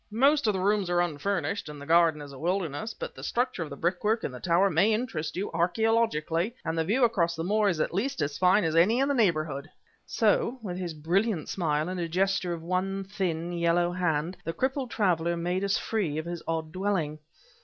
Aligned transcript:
"Most 0.09 0.47
of 0.47 0.53
the 0.53 0.59
rooms 0.59 0.89
are 0.89 0.99
unfurnished, 0.99 1.69
and 1.69 1.79
the 1.79 1.85
garden 1.85 2.21
is 2.23 2.31
a 2.33 2.39
wilderness, 2.39 2.91
but 2.91 3.13
the 3.13 3.23
structure 3.23 3.61
of 3.61 3.69
the 3.69 3.75
brickwork 3.77 4.23
in 4.23 4.31
the 4.31 4.39
tower 4.39 4.67
may 4.67 4.91
interest 4.91 5.35
you 5.37 5.51
archaeologically, 5.51 6.55
and 6.65 6.75
the 6.75 6.83
view 6.83 7.03
across 7.03 7.35
the 7.35 7.43
moor 7.43 7.69
is 7.69 7.79
at 7.79 7.93
least 7.93 8.19
as 8.19 8.35
fine 8.35 8.63
as 8.63 8.75
any 8.75 8.97
in 8.97 9.09
the 9.09 9.13
neighborhood." 9.13 9.69
So, 10.07 10.57
with 10.63 10.79
his 10.79 10.95
brilliant 10.95 11.49
smile 11.49 11.87
and 11.87 11.99
a 11.99 12.07
gesture 12.09 12.51
of 12.51 12.63
one 12.63 13.03
thin 13.03 13.51
yellow 13.53 13.91
hand, 13.91 14.37
the 14.43 14.53
crippled 14.53 14.89
traveler 14.89 15.37
made 15.37 15.63
us 15.63 15.77
free 15.77 16.17
of 16.17 16.25
his 16.25 16.41
odd 16.47 16.71
dwelling. 16.71 17.19